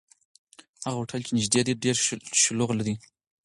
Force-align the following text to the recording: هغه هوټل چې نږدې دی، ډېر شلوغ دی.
هغه 0.85 0.97
هوټل 1.01 1.21
چې 1.27 1.31
نږدې 1.37 1.61
دی، 1.67 1.73
ډېر 1.83 1.95
شلوغ 2.41 2.69
دی. 2.87 2.95